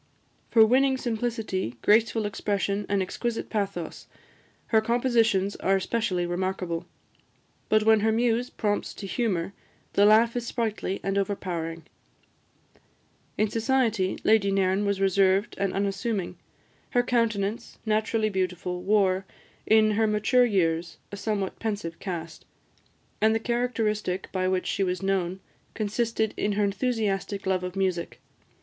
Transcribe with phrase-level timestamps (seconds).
[0.49, 4.07] For winning simplicity, graceful expression, and exquisite pathos,
[4.69, 6.87] her compositions are especially remarkable;
[7.69, 9.53] but when her muse prompts to humour,
[9.93, 11.83] the laugh is sprightly and overpowering.
[13.37, 16.35] In society, Lady Nairn was reserved and unassuming.
[16.89, 19.27] Her countenance, naturally beautiful, wore,
[19.67, 22.43] in her mature years, a somewhat pensive cast;
[23.21, 25.41] and the characteristic by which she was known
[25.75, 28.19] consisted in her enthusiastic love of music.